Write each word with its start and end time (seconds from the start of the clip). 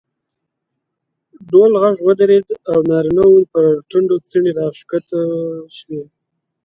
ډول 1.49 1.71
غږ 1.81 1.97
ودرېد 2.07 2.47
او 2.71 2.77
نارینه 2.89 3.23
وو 3.27 3.41
پر 3.51 3.65
ټنډو 3.89 4.15
څڼې 4.29 4.51
راکښته 4.59 5.19
شوې. 5.77 6.01